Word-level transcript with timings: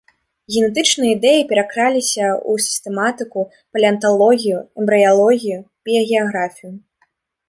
Генетычныя 0.53 1.11
ідэі 1.15 1.41
пракраліся 1.51 2.23
ў 2.27 2.53
сістэматыку, 2.67 3.41
палеанталогію, 3.77 4.59
эмбрыялогію, 4.83 5.59
біягеаграфію. 5.91 6.73